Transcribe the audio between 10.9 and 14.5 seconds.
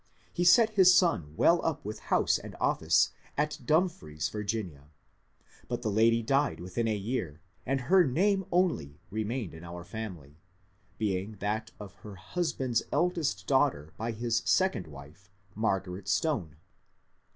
being that of her husband's eldest daughter by his